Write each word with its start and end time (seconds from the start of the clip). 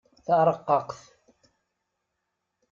Tareqqaqt. 0.25 0.99